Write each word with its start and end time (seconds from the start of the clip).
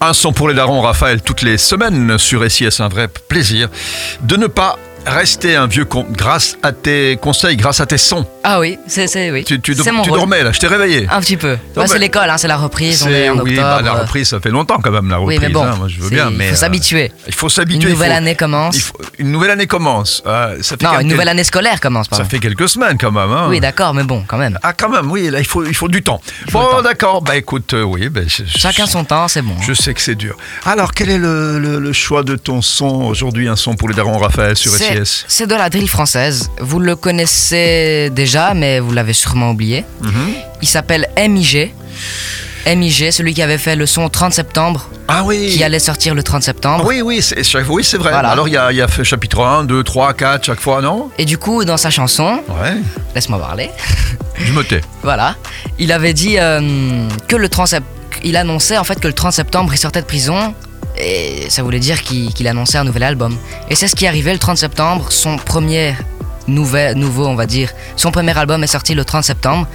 Un 0.00 0.12
son 0.12 0.32
pour 0.32 0.48
les 0.48 0.54
darons, 0.54 0.80
Raphaël, 0.80 1.20
toutes 1.22 1.42
les 1.42 1.58
semaines 1.58 2.18
sur 2.18 2.48
SIS, 2.48 2.80
un 2.80 2.86
vrai 2.86 3.08
plaisir 3.08 3.68
de 4.20 4.36
ne 4.36 4.46
pas 4.46 4.78
rester 5.04 5.56
un 5.56 5.66
vieux 5.66 5.86
con 5.86 6.06
grâce 6.08 6.56
à 6.62 6.70
tes 6.70 7.16
conseils, 7.20 7.56
grâce 7.56 7.80
à 7.80 7.86
tes 7.86 7.98
sons. 7.98 8.24
Ah 8.44 8.60
oui, 8.60 8.78
c'est 8.86 9.30
oui. 9.30 9.44
Tu, 9.44 9.60
tu, 9.60 9.74
mon 9.92 10.02
tu 10.02 10.10
rôle. 10.10 10.20
dormais 10.20 10.42
là, 10.42 10.52
je 10.52 10.60
t'ai 10.60 10.68
réveillé. 10.68 11.06
Un 11.10 11.20
petit 11.20 11.36
peu. 11.36 11.56
Ouais, 11.76 11.86
c'est 11.86 11.98
l'école, 11.98 12.30
hein, 12.30 12.38
c'est 12.38 12.48
la 12.48 12.56
reprise. 12.56 13.02
On 13.06 13.10
est 13.10 13.28
en 13.28 13.34
oui, 13.40 13.50
octobre. 13.58 13.62
bah, 13.62 13.80
la 13.84 13.92
reprise, 13.94 14.28
ça 14.28 14.40
fait 14.40 14.50
longtemps 14.50 14.78
quand 14.82 14.90
même, 14.92 15.08
la 15.10 15.16
reprise. 15.18 15.38
Oui, 15.38 15.44
mais 15.46 15.52
bon, 15.52 15.64
hein, 15.64 15.74
moi, 15.76 15.88
je 15.88 16.00
veux 16.00 16.08
bien, 16.08 16.28
il 16.30 16.36
mais 16.36 16.48
faut 16.48 16.54
euh, 16.54 16.56
s'habituer. 16.56 17.12
il 17.26 17.34
faut 17.34 17.46
Une 17.48 17.50
s'habituer. 17.50 17.88
il 17.88 17.92
nouvelle 17.92 18.12
faut- 18.12 18.16
année 18.16 18.34
commence. 18.36 18.76
il 18.76 18.80
faut- 18.80 18.94
une 19.18 19.32
nouvelle 19.32 19.50
année 19.50 19.66
commence. 19.66 20.22
Ah, 20.24 20.50
ça 20.62 20.76
fait 20.76 20.84
Non, 20.84 20.90
quelques- 20.92 21.02
une 21.02 21.08
nouvelle 21.08 21.28
année 21.28 21.44
scolaire 21.44 21.80
commence. 21.80 22.06
Ça 22.06 22.10
Pardon. 22.16 22.30
fait 22.30 22.38
quelques 22.38 22.68
semaines 22.68 22.96
quand 22.98 23.10
même. 23.12 23.30
hein. 23.30 23.46
Oui, 23.48 23.60
d'accord, 23.60 23.92
mais 23.92 24.04
bon, 24.04 24.24
quand 24.26 24.38
même. 24.38 24.58
Ah, 24.62 24.72
quand 24.72 24.88
même, 24.88 25.10
oui, 25.10 25.28
là, 25.30 25.40
il 25.40 25.46
faut, 25.46 25.64
il 25.64 25.74
faut 25.74 25.88
du 25.88 26.02
temps. 26.02 26.20
Bon, 26.52 26.80
d'accord, 26.82 27.20
bah 27.22 27.36
écoute, 27.36 27.74
euh, 27.74 27.82
oui. 27.82 28.08
bah, 28.08 28.20
je- 28.26 28.44
je- 28.44 28.58
Chacun 28.58 28.86
son 28.86 29.04
temps, 29.04 29.28
c'est 29.28 29.42
bon. 29.42 29.56
Je 29.60 29.72
sais 29.74 29.92
que 29.94 30.00
c'est 30.00 30.14
dur. 30.14 30.36
Alors, 30.64 30.94
quel 30.94 31.10
est 31.10 31.18
le, 31.18 31.58
le- 31.58 31.80
le 31.80 31.92
choix 31.92 32.22
de 32.22 32.36
ton 32.36 32.62
son 32.62 33.02
aujourd'hui 33.02 33.48
Un 33.48 33.56
son 33.56 33.74
pour 33.74 33.88
les 33.88 33.94
darons, 33.94 34.16
Raphaël, 34.18 34.56
sur 34.56 34.72
SIS 34.74 35.24
c'est 35.26 35.46
de 35.46 35.54
la 35.54 35.68
drill 35.70 35.88
française. 35.88 36.50
Vous 36.60 36.78
le 36.80 36.94
connaissez 36.96 38.10
déjà, 38.12 38.37
mais 38.54 38.80
vous 38.80 38.92
l'avez 38.92 39.12
sûrement 39.12 39.50
oublié. 39.50 39.84
Mhm. 40.02 40.32
Il 40.62 40.68
s'appelle 40.68 41.08
MIG. 41.16 41.72
MIG, 42.66 43.10
celui 43.12 43.32
qui 43.32 43.40
avait 43.42 43.56
fait 43.56 43.76
le 43.76 43.86
son 43.86 44.08
30 44.10 44.32
septembre, 44.34 44.88
Ah 45.08 45.22
oui 45.24 45.48
qui 45.54 45.64
allait 45.64 45.78
sortir 45.78 46.14
le 46.14 46.22
30 46.22 46.42
septembre. 46.42 46.84
Oui, 46.86 47.00
oui, 47.00 47.22
c'est 47.22 47.40
oui, 47.68 47.82
c'est 47.82 47.96
vrai. 47.96 48.10
Voilà. 48.10 48.28
Alors, 48.30 48.46
il 48.46 48.52
y 48.52 48.56
a, 48.58 48.70
il 48.72 48.76
y 48.76 48.82
a 48.82 48.88
fait 48.88 49.04
chapitre 49.04 49.40
1, 49.42 49.64
2, 49.64 49.82
3, 49.82 50.12
4, 50.12 50.44
chaque 50.44 50.60
fois, 50.60 50.82
non? 50.82 51.08
Et 51.16 51.24
du 51.24 51.38
coup, 51.38 51.64
dans 51.64 51.78
sa 51.78 51.88
chanson, 51.88 52.40
Ouais. 52.48 52.74
laisse-moi 53.14 53.38
parler. 53.38 53.70
Je 54.36 54.52
me 54.52 54.62
tais. 54.64 54.82
Voilà. 55.02 55.34
Il 55.78 55.92
avait 55.92 56.12
dit 56.12 56.36
euh, 56.38 57.08
que 57.26 57.36
le 57.36 57.48
30 57.48 57.68
sept- 57.68 57.82
il 58.22 58.36
annonçait 58.36 58.76
en 58.76 58.84
fait 58.84 59.00
que 59.00 59.06
le 59.08 59.14
30 59.14 59.32
septembre 59.32 59.72
il 59.72 59.78
sortait 59.78 60.00
de 60.02 60.06
prison 60.06 60.52
et 60.96 61.46
ça 61.48 61.62
voulait 61.62 61.78
dire 61.80 62.02
qu'il 62.02 62.46
annonçait 62.48 62.78
un 62.78 62.84
nouvel 62.84 63.04
album. 63.04 63.36
Et 63.70 63.76
c'est 63.76 63.86
ce 63.88 63.94
qui 63.96 64.04
est 64.04 64.08
arrivé 64.08 64.32
le 64.32 64.38
30 64.38 64.58
septembre. 64.58 65.06
Son 65.10 65.36
premier 65.38 65.94
nouvel, 66.48 66.96
nouveau, 66.96 67.26
on 67.26 67.34
va 67.34 67.46
dire, 67.46 67.70
son 67.96 68.10
premier 68.10 68.36
album 68.36 68.62
est 68.64 68.68
sorti 68.68 68.94
le 68.94 69.04
30 69.04 69.24
septembre 69.24 69.66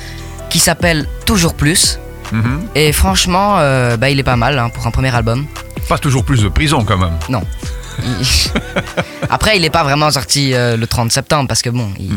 qui 0.50 0.60
s'appelle 0.60 1.08
Toujours 1.26 1.54
Plus. 1.56 2.00
Mhm. 2.32 2.68
Et 2.76 2.92
franchement, 2.92 3.56
euh, 3.60 3.96
bah, 3.98 4.10
il 4.10 4.20
est 4.20 4.24
pas 4.24 4.36
mal 4.36 4.58
hein, 4.60 4.70
pour 4.70 4.86
un 4.88 4.92
premier 4.92 5.14
album. 5.16 5.46
Pas 5.88 5.98
toujours 5.98 6.24
plus 6.26 6.42
de 6.42 6.50
prison, 6.50 6.84
quand 6.84 6.98
même. 6.98 7.14
Non. 7.30 7.44
Après, 9.30 9.56
il 9.56 9.62
n'est 9.62 9.70
pas 9.70 9.84
vraiment 9.84 10.10
sorti 10.12 10.54
euh, 10.54 10.78
le 10.78 10.88
30 10.88 11.12
septembre 11.12 11.48
parce 11.48 11.62
que 11.62 11.70
bon, 11.70 11.90
il, 12.00 12.12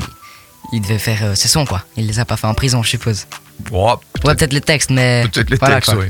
il 0.73 0.81
devait 0.81 0.99
faire 0.99 1.19
euh, 1.23 1.35
ses 1.35 1.49
sons 1.49 1.67
quoi. 1.67 1.83
Il 1.97 2.07
les 2.07 2.19
a 2.19 2.25
pas 2.25 2.37
fait 2.37 2.47
en 2.47 2.55
prison, 2.55 2.83
je 2.83 2.91
suppose. 2.91 3.27
Bon, 3.71 3.91
Ouais, 4.25 4.35
peut-être 4.35 4.53
les 4.53 4.61
textes, 4.61 4.91
mais. 4.91 5.27
peut-être 5.33 5.51
les 5.51 5.57
voilà, 5.57 5.77
textes, 5.77 5.95
oui. 5.99 6.07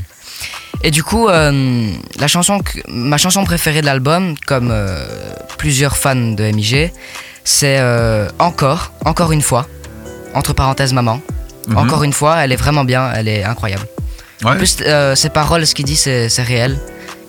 Et 0.83 0.91
du 0.91 1.03
coup, 1.03 1.29
euh, 1.29 1.91
la 2.19 2.29
chanson 2.29 2.61
ma 2.89 3.17
chanson 3.17 3.45
préférée 3.45 3.81
de 3.81 3.87
l'album, 3.87 4.35
comme 4.47 4.73
plusieurs 5.59 5.97
fans 5.97 6.15
de 6.15 6.45
MIG, 6.53 6.93
c'est 7.47 7.79
euh, 7.79 8.29
Encore, 8.41 8.93
encore 9.05 9.31
une 9.33 9.41
fois, 9.41 9.67
entre 10.35 10.53
parenthèses 10.53 10.93
maman. 10.93 11.21
Mhm. 11.69 11.79
Encore 11.79 12.03
une 12.03 12.13
fois, 12.13 12.39
elle 12.45 12.53
est 12.53 12.57
vraiment 12.57 12.85
bien, 12.85 13.11
elle 13.15 13.29
est 13.29 13.45
incroyable. 13.45 13.87
En 14.45 14.55
plus, 14.57 14.77
euh, 14.83 15.15
ses 15.15 15.31
paroles, 15.31 15.67
ce 15.67 15.75
qu'il 15.75 15.87
dit, 15.87 15.97
c'est 15.97 16.29
réel. 16.43 16.79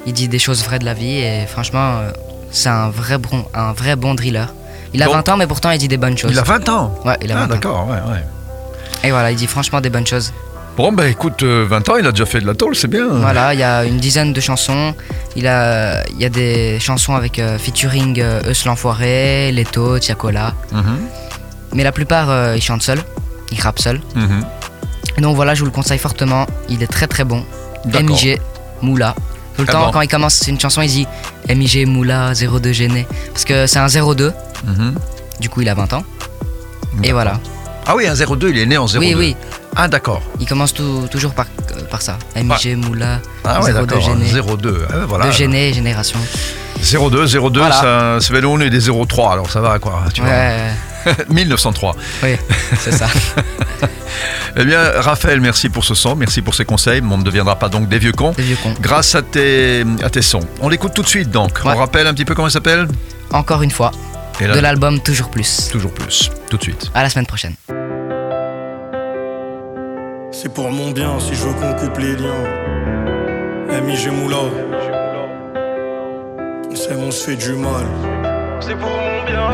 Il 0.05 0.13
dit 0.13 0.27
des 0.27 0.39
choses 0.39 0.63
vraies 0.63 0.79
de 0.79 0.85
la 0.85 0.93
vie 0.93 1.19
et 1.19 1.45
franchement, 1.47 1.99
euh, 1.99 2.11
c'est 2.51 2.69
un 2.69 2.89
vrai 2.89 3.17
bon, 3.17 3.45
un 3.53 3.73
vrai 3.73 3.95
bon 3.95 4.15
driller. 4.15 4.45
Il 4.93 5.01
a 5.03 5.05
Donc- 5.05 5.15
20 5.15 5.29
ans, 5.29 5.37
mais 5.37 5.47
pourtant 5.47 5.69
il 5.71 5.77
dit 5.79 5.87
des 5.87 5.97
bonnes 5.97 6.17
choses. 6.17 6.31
Il 6.31 6.39
a 6.39 6.43
20 6.43 6.67
ans. 6.69 6.95
Ouais, 7.05 7.17
il 7.21 7.31
a 7.31 7.35
20 7.35 7.41
Ah, 7.41 7.43
ans. 7.43 7.47
d'accord, 7.47 7.87
ouais, 7.87 8.11
ouais. 8.11 8.23
Et 9.03 9.11
voilà, 9.11 9.31
il 9.31 9.37
dit 9.37 9.47
franchement 9.47 9.81
des 9.81 9.89
bonnes 9.89 10.07
choses. 10.07 10.33
Bon, 10.77 10.91
bah 10.91 11.07
écoute, 11.07 11.41
euh, 11.41 11.65
20 11.67 11.89
ans, 11.89 11.95
il 11.97 12.05
a 12.05 12.11
déjà 12.11 12.27
fait 12.27 12.39
de 12.39 12.45
la 12.45 12.53
tôle, 12.53 12.75
c'est 12.75 12.87
bien. 12.87 13.07
Voilà, 13.07 13.55
il 13.55 13.59
y 13.59 13.63
a 13.63 13.83
une 13.83 13.97
dizaine 13.97 14.31
de 14.31 14.39
chansons. 14.39 14.93
Il, 15.35 15.47
a, 15.47 16.07
il 16.11 16.21
y 16.21 16.25
a 16.25 16.29
des 16.29 16.77
chansons 16.79 17.15
avec 17.15 17.39
euh, 17.39 17.57
featuring 17.57 18.19
euh, 18.21 18.41
Eus 18.51 18.63
l'Enfoiré, 18.65 19.51
Leto, 19.51 19.97
Tiakola. 19.97 20.53
Mhm. 20.71 20.99
Mais 21.73 21.83
la 21.83 21.91
plupart, 21.91 22.29
euh, 22.29 22.53
il 22.55 22.61
chante 22.61 22.83
seul. 22.83 22.99
Il 23.51 23.59
rappe 23.59 23.79
seul. 23.79 23.99
Mhm. 24.15 24.45
Et 25.17 25.21
donc 25.21 25.35
voilà, 25.35 25.55
je 25.55 25.61
vous 25.61 25.65
le 25.65 25.71
conseille 25.71 25.97
fortement. 25.97 26.45
Il 26.69 26.83
est 26.83 26.87
très 26.91 27.07
très 27.07 27.23
bon. 27.23 27.43
MIG, 27.85 28.39
Moula. 28.83 29.15
Tout 29.55 29.63
le 29.63 29.67
Ah 29.69 29.71
temps, 29.71 29.85
bon. 29.87 29.91
quand 29.93 30.01
il 30.01 30.07
commence 30.07 30.47
une 30.47 30.59
chanson, 30.59 30.83
il 30.83 30.89
dit 30.89 31.07
MIG, 31.49 31.87
Moula, 31.87 32.33
02 32.35 32.71
gêné. 32.71 33.07
Parce 33.33 33.45
que 33.45 33.65
c'est 33.65 33.79
un 33.79 33.87
02. 33.87 34.31
Mhm. 34.63 34.93
Du 35.39 35.49
coup, 35.49 35.61
il 35.61 35.69
a 35.69 35.73
20 35.73 35.93
ans. 35.93 36.03
Et 37.03 37.13
voilà. 37.13 37.39
Ah 37.87 37.95
oui, 37.95 38.05
un 38.05 38.13
02, 38.13 38.49
il 38.49 38.59
est 38.59 38.65
né 38.67 38.77
en 38.77 38.85
02. 38.85 38.99
Oui, 38.99 39.15
oui. 39.17 39.35
Ah, 39.77 39.87
d'accord. 39.87 40.21
Il 40.39 40.47
commence 40.47 40.73
tout- 40.73 41.07
toujours 41.11 41.33
par, 41.33 41.45
euh, 41.77 41.81
par 41.89 42.01
ça. 42.01 42.17
MIG, 42.35 42.75
Moula, 42.77 43.19
Ah 43.45 43.61
ouais, 43.61 43.71
02 43.71 43.85
d'accord. 43.85 44.01
gêné. 44.01 44.25
02. 44.31 44.85
Ah, 44.89 44.93
voilà. 45.07 45.27
De 45.27 45.31
gêné, 45.31 45.71
génération. 45.73 46.19
02, 46.81 47.27
02, 47.27 47.59
Voilà. 47.59 48.19
ça, 48.19 48.39
nous, 48.41 48.49
on 48.49 48.59
est 48.59 48.69
des 48.71 48.89
03, 48.89 49.33
alors 49.33 49.49
ça 49.51 49.61
va 49.61 49.77
quoi. 49.79 50.03
Tu 50.13 50.21
Ouais, 50.21 50.57
vois. 51.05 51.13
1903. 51.29 51.95
oui, 52.23 52.35
c'est 52.79 52.91
ça. 52.91 53.07
Eh 54.59 54.65
bien, 54.65 54.79
Raphaël, 55.01 55.39
merci 55.39 55.69
pour 55.69 55.83
ce 55.85 55.93
son, 55.93 56.15
merci 56.15 56.41
pour 56.41 56.55
ces 56.55 56.65
conseils. 56.65 56.99
On 57.07 57.17
ne 57.19 57.23
deviendra 57.23 57.57
pas 57.59 57.69
donc 57.69 57.87
des 57.89 57.99
vieux 57.99 58.11
cons. 58.11 58.31
Des 58.31 58.41
vieux 58.41 58.57
cons. 58.63 58.73
Grâce 58.81 59.13
à 59.13 59.21
tes, 59.21 59.85
à 60.03 60.09
tes 60.09 60.23
sons. 60.23 60.39
On 60.61 60.69
l'écoute 60.69 60.95
tout 60.95 61.03
de 61.03 61.07
suite 61.07 61.29
donc. 61.29 61.59
Ouais. 61.63 61.73
On 61.75 61.77
rappelle 61.77 62.07
un 62.07 62.13
petit 62.15 62.25
peu 62.25 62.33
comment 62.33 62.47
il 62.47 62.51
s'appelle? 62.51 62.87
Encore 63.31 63.61
une 63.61 63.69
fois, 63.69 63.91
Et 64.39 64.47
là, 64.47 64.55
de 64.55 64.59
l'album 64.59 64.99
Toujours 64.99 65.29
Plus. 65.29 65.69
toujours 65.71 65.93
plus. 65.93 66.31
Tout 66.49 66.57
de 66.57 66.63
suite. 66.63 66.89
À 66.95 67.03
la 67.03 67.09
semaine 67.11 67.27
prochaine. 67.27 67.53
C'est 70.39 70.53
pour 70.53 70.69
mon 70.69 70.91
bien 70.91 71.19
si 71.19 71.33
je 71.33 71.47
veux 71.47 71.53
qu'on 71.55 71.73
coupe 71.73 71.97
les 71.97 72.15
liens. 72.15 72.43
MIG 73.81 74.11
Moula. 74.11 74.43
C'est 76.75 76.95
mon 76.95 77.09
se 77.09 77.31
fait 77.31 77.35
du 77.35 77.53
mal. 77.53 78.16
C'est 78.59 78.75
pour 78.75 78.89
mon 78.89 79.23
bien. 79.25 79.49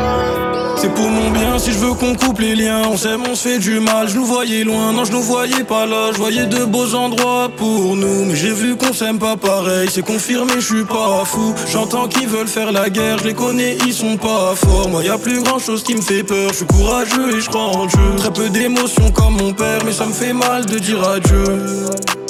C'est 0.78 0.94
pour 0.94 1.09
mon 1.09 1.31
bien 1.31 1.58
si 1.59 1.72
je 1.72 1.78
veux 1.78 1.94
qu'on 1.94 2.16
coupe 2.16 2.40
les 2.40 2.56
liens. 2.56 2.81
On 2.91 2.97
s'aime, 2.97 3.24
on 3.30 3.36
se 3.36 3.47
fait 3.47 3.59
du 3.59 3.80
mal. 3.80 4.09
Je 4.09 4.16
nous 4.16 4.25
voyais 4.25 4.64
loin, 4.64 4.91
non, 4.91 5.06
je 5.06 5.12
nous 5.12 5.22
voyais 5.22 5.64
pas 5.64 5.86
là. 5.86 6.12
Je 6.12 6.18
voyais 6.18 6.46
de 6.46 6.66
beaux 6.66 6.94
endroits 6.94 7.50
pour 7.56 7.96
nous. 7.96 8.25
Mais 8.25 8.36
j'ai 8.36 8.52
vu 8.52 8.75
qu'on 8.75 8.94
s'aime 8.94 9.19
pas 9.19 9.38
pareil. 9.38 9.88
C'est 9.92 10.06
confirmé, 10.06 10.53
je 10.56 10.75
suis 10.75 10.84
pas 10.84 11.24
fou. 11.25 11.53
J'entends 11.72 12.08
qu'ils 12.08 12.28
veulent 12.28 12.47
faire 12.47 12.72
la 12.72 12.90
guerre. 12.90 13.19
Je 13.19 13.25
les 13.25 13.34
connais, 13.34 13.78
ils 13.86 13.94
sont 13.94 14.18
pas 14.18 14.56
forts. 14.56 14.90
Moi, 14.90 15.03
y 15.03 15.09
a 15.09 15.18
plus 15.18 15.42
grand 15.42 15.59
chose 15.59 15.84
qui 15.84 15.96
me 15.96 16.02
fait 16.02 16.24
peur. 16.24 16.50
Je 16.50 16.58
suis 16.58 16.66
courageux 16.66 17.38
et 17.38 17.42
je 17.42 17.50
crois 17.50 17.68
en 17.68 17.86
Dieu. 17.86 18.16
Très 18.18 18.31
peu 18.31 18.50
d'émotions 18.50 19.09
comme 19.12 19.38
mon 19.38 19.53
père, 19.53 19.80
mais 19.86 19.94
ça 19.94 20.06
me 20.06 20.13
fait 20.13 20.34
mal 20.34 20.66
de 20.66 20.80
dire 20.80 21.02
adieu. 21.08 22.22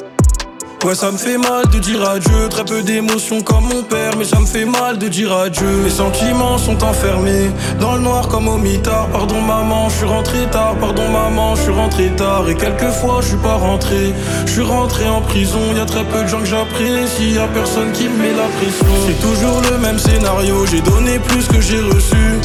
Ouais, 0.83 0.95
ça 0.95 1.11
me 1.11 1.17
fait 1.17 1.37
mal 1.37 1.65
de 1.71 1.79
dire 1.79 2.09
adieu. 2.09 2.49
Très 2.49 2.65
peu 2.65 2.81
d'émotions 2.81 3.41
comme 3.41 3.63
mon 3.63 3.83
père, 3.83 4.17
mais 4.17 4.25
ça 4.25 4.37
me 4.39 4.45
fait 4.45 4.65
mal 4.65 4.97
de 4.97 5.07
dire 5.07 5.31
adieu. 5.31 5.77
Mes 5.81 5.89
sentiments 5.89 6.57
sont 6.57 6.83
enfermés 6.83 7.51
dans 7.79 7.95
le 7.95 8.01
noir 8.01 8.27
comme 8.27 8.49
au 8.49 8.57
mitard. 8.57 9.07
Pardon, 9.07 9.39
maman, 9.39 9.87
je 9.87 9.95
suis 9.95 10.05
rentré 10.05 10.39
tard. 10.51 10.75
Pardon, 10.81 11.07
maman, 11.07 11.55
je 11.55 11.61
suis 11.61 11.71
rentré 11.71 12.09
tard. 12.17 12.49
Et 12.49 12.55
quelquefois, 12.55 13.19
je 13.21 13.29
suis 13.29 13.37
pas 13.37 13.55
rentré. 13.55 14.13
Je 14.45 14.51
suis 14.51 14.61
rentré 14.61 15.07
en 15.07 15.21
prison. 15.21 15.61
Y 15.73 15.79
a 15.79 15.85
très 15.85 16.03
peu 16.03 16.21
de 16.21 16.27
gens 16.27 16.39
que 16.39 16.47
j'apprécie. 16.47 17.31
Y 17.31 17.37
a 17.37 17.47
personne 17.47 17.93
qui 17.93 18.09
me 18.09 18.17
met 18.17 18.33
la 18.33 18.49
pression. 18.57 18.93
C'est 19.07 19.21
toujours 19.25 19.61
le 19.71 19.77
même 19.77 19.97
scénario. 19.97 20.65
J'ai 20.65 20.81
donné 20.81 21.17
plus 21.19 21.47
que 21.47 21.61
j'ai 21.61 21.79
reçu. 21.79 22.41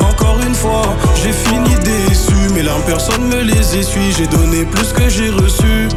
Encore 0.00 0.38
une 0.46 0.54
fois, 0.54 0.96
j'ai 1.22 1.32
fini 1.32 1.74
déçu. 1.84 2.32
Mais 2.54 2.62
là, 2.62 2.72
personne 2.86 3.28
me 3.28 3.42
les 3.42 3.76
essuie. 3.76 4.10
J'ai 4.16 4.26
donné 4.26 4.64
plus 4.64 4.90
que 4.94 5.06
j'ai 5.10 5.28
reçu. 5.28 5.88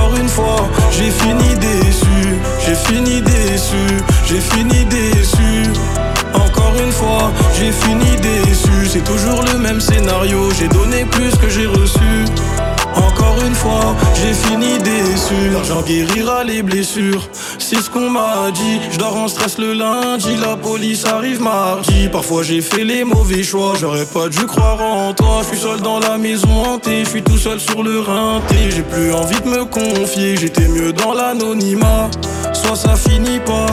Encore 0.00 0.16
une 0.16 0.28
fois, 0.28 0.68
j'ai 0.92 1.10
fini 1.10 1.54
déçu, 1.56 2.38
j'ai 2.64 2.74
fini 2.74 3.20
déçu, 3.20 3.76
j'ai 4.26 4.40
fini 4.40 4.84
déçu. 4.86 5.70
Encore 6.34 6.74
une 6.82 6.90
fois, 6.90 7.30
j'ai 7.58 7.70
fini 7.70 8.16
déçu, 8.16 8.88
c'est 8.88 9.04
toujours 9.04 9.42
le 9.52 9.58
même 9.58 9.78
scénario, 9.80 10.48
j'ai 10.58 10.68
donné 10.68 11.04
plus 11.04 11.36
que 11.36 11.50
j'ai 11.50 11.66
reçu. 11.66 12.24
Encore 12.96 13.36
une 13.46 13.54
fois, 13.54 13.94
j'ai 14.14 14.32
fini 14.32 14.78
déçu. 14.78 15.50
L'argent 15.52 15.82
guérira 15.82 16.44
les 16.44 16.62
blessures, 16.62 17.28
c'est 17.70 17.82
ce 17.82 17.90
qu'on 17.90 18.10
m'a 18.10 18.50
dit. 18.50 18.80
Je 18.90 18.98
dors 18.98 19.16
en 19.16 19.28
stress 19.28 19.56
le 19.58 19.74
lundi, 19.74 20.34
la 20.36 20.56
police 20.56 21.04
arrive 21.04 21.40
mardi. 21.40 22.08
Parfois 22.10 22.42
j'ai 22.42 22.60
fait 22.60 22.82
les 22.82 23.04
mauvais 23.04 23.44
choix, 23.44 23.74
j'aurais 23.78 24.06
pas 24.06 24.28
dû 24.28 24.44
croire 24.46 24.80
en 24.80 25.14
toi. 25.14 25.42
Je 25.42 25.48
suis 25.54 25.58
seul 25.58 25.80
dans 25.80 26.00
la 26.00 26.18
maison 26.18 26.48
hantée, 26.64 27.04
je 27.04 27.10
suis 27.10 27.22
tout 27.22 27.38
seul 27.38 27.60
sur 27.60 27.84
le 27.84 28.00
rinté. 28.00 28.56
J'ai 28.70 28.82
plus 28.82 29.12
envie 29.12 29.40
de 29.40 29.48
me 29.48 29.64
confier, 29.64 30.36
j'étais 30.36 30.66
mieux 30.66 30.92
dans 30.92 31.12
l'anonymat. 31.12 32.10
Soit 32.52 32.74
ça 32.74 32.96
finit 32.96 33.38
pas, 33.38 33.66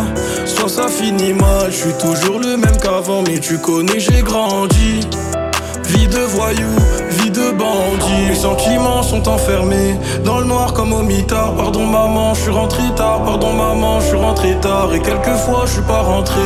soit 0.46 0.70
ça 0.70 0.88
finit 0.88 1.34
mal. 1.34 1.72
Je 1.72 1.78
suis 1.78 1.98
toujours 2.00 2.40
le 2.40 2.56
même 2.56 2.78
qu'avant, 2.78 3.24
mais 3.24 3.40
tu 3.40 3.58
connais, 3.58 4.00
j'ai 4.00 4.22
grandi. 4.22 5.08
Vie 5.88 6.08
de 6.08 6.20
voyou, 6.20 6.76
vie 7.10 7.32
de 7.32 7.52
bandit. 7.52 8.28
Mes 8.30 8.36
sentiments 8.36 9.04
sont 9.04 9.28
enfermés 9.30 9.96
dans 10.24 10.40
le 10.40 10.46
noir 10.46 10.74
comme 10.74 10.94
au 10.94 11.02
mitard. 11.02 11.56
Pardon 11.56 11.86
maman, 11.86 12.34
je 12.34 12.42
suis 12.42 12.52
rentré 12.52 12.84
tard. 12.96 13.24
Pardon 13.24 13.54
maman, 13.54 14.00
je 14.02 14.08
suis 14.08 14.18
rentré 14.18 14.58
tard. 14.62 14.90
Et 14.94 15.00
quelquefois 15.00 15.64
je 15.66 15.74
suis 15.74 15.82
pas 15.82 16.02
rentré. 16.02 16.42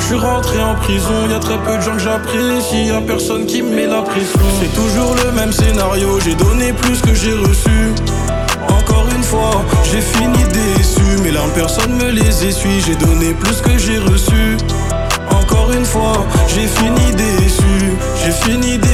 Je 0.00 0.04
suis 0.04 0.16
rentré 0.16 0.62
en 0.62 0.74
prison. 0.76 1.28
Y 1.30 1.34
a 1.34 1.38
très 1.38 1.58
peu 1.58 1.76
de 1.76 1.82
gens 1.82 1.92
que 1.92 1.98
j'apprécie. 1.98 2.86
Y 2.86 2.90
a 2.90 3.00
personne 3.00 3.46
qui 3.46 3.62
me 3.62 3.74
met 3.74 3.86
la 3.86 4.02
pression. 4.02 4.40
C'est 4.60 4.74
toujours 4.74 5.14
le 5.24 5.32
même 5.32 5.52
scénario. 5.52 6.18
J'ai 6.20 6.34
donné 6.34 6.72
plus 6.72 7.00
que 7.00 7.14
j'ai 7.14 7.34
reçu. 7.34 7.94
Encore 8.68 9.06
une 9.14 9.22
fois, 9.22 9.62
j'ai 9.84 10.00
fini 10.00 10.42
déçu, 10.52 11.22
mais 11.22 11.30
là 11.30 11.40
personne 11.54 11.94
me 11.96 12.10
les 12.10 12.46
essuie. 12.46 12.80
J'ai 12.80 12.96
donné 12.96 13.34
plus 13.34 13.60
que 13.60 13.76
j'ai 13.78 13.98
reçu. 13.98 14.56
Encore 15.30 15.72
une 15.72 15.84
fois, 15.84 16.24
j'ai 16.48 16.66
fini 16.66 17.14
déçu, 17.14 17.96
j'ai 18.24 18.30
fini 18.30 18.78
déçu, 18.78 18.85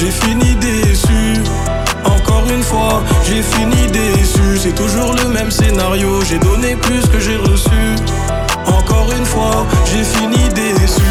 j'ai 0.00 0.10
fini 0.10 0.54
déçu. 0.56 1.42
Encore 2.04 2.44
une 2.50 2.62
fois, 2.62 3.02
j'ai 3.26 3.42
fini 3.42 3.86
déçu, 3.88 4.56
c'est 4.56 4.74
toujours 4.74 5.12
le 5.12 5.28
même 5.28 5.50
scénario, 5.50 6.22
j'ai 6.22 6.38
donné 6.38 6.74
plus 6.76 7.06
que 7.06 7.20
j'ai 7.20 7.36
reçu. 7.36 7.82
Encore 8.66 9.12
une 9.12 9.26
fois, 9.26 9.66
j'ai 9.84 10.04
fini 10.04 10.48
déçu, 10.54 11.09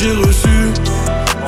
j'ai 0.00 0.12
reçu. 0.12 0.72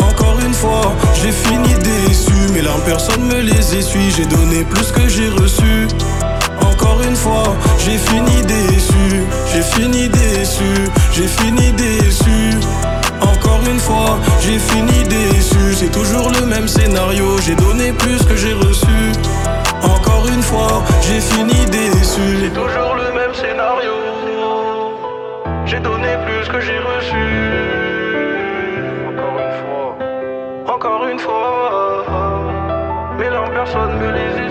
Encore 0.00 0.38
une 0.44 0.54
fois, 0.54 0.92
j'ai 1.14 1.30
fini 1.30 1.74
déçu, 1.74 2.32
mais 2.52 2.62
là 2.62 2.70
personne 2.84 3.22
me 3.24 3.40
les 3.40 3.76
essuie. 3.76 4.10
J'ai 4.10 4.26
donné 4.26 4.64
plus 4.64 4.90
que 4.90 5.08
j'ai 5.08 5.28
reçu. 5.28 5.86
Encore 6.60 7.00
une 7.06 7.14
fois, 7.14 7.44
j'ai 7.78 7.98
fini 7.98 8.42
déçu, 8.42 9.24
j'ai 9.52 9.62
fini 9.62 10.08
déçu, 10.08 10.72
j'ai 11.12 11.28
fini 11.28 11.72
déçu. 11.72 12.58
Encore 13.20 13.60
une 13.70 13.78
fois, 13.78 14.18
j'ai 14.40 14.58
fini 14.58 15.04
déçu, 15.04 15.74
c'est 15.74 15.92
toujours 15.92 16.30
le 16.30 16.46
même 16.46 16.66
scénario, 16.66 17.38
j'ai 17.44 17.54
donné 17.54 17.92
plus 17.92 18.22
que 18.24 18.36
j'ai 18.36 18.54
reçu. 18.54 19.12
Encore 19.82 20.26
une 20.28 20.42
fois, 20.42 20.82
j'ai 21.02 21.20
fini 21.20 21.66
déçu, 21.66 22.26
c'est 22.42 22.54
toujours 22.54 22.94
le 22.96 23.12
même 23.14 23.34
scénario. 23.34 23.94
J'ai 25.66 25.80
donné 25.80 26.16
plus 26.26 26.48
que 26.48 26.60
j'ai 26.60 26.78
reçu. 26.78 27.79
Personne 33.64 33.98
me 33.98 34.10
les 34.12 34.49